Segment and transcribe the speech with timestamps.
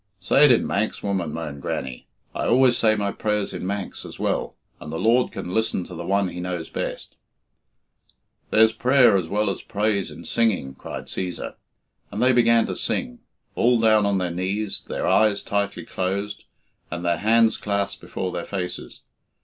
[0.19, 2.07] "Say it in Manx, woman," moaned Grannie.
[2.33, 5.93] "I always say my prayers in Manx as well, and the Lord can listen to
[5.93, 7.17] the one He knows best."
[8.49, 11.53] "There's prayer as well as praise in singing," cried Cæsar;
[12.09, 13.19] and they began to sing,
[13.53, 16.45] all down on their knees, their eyes tightly closed,
[16.89, 19.01] and their hands clasped before their faces.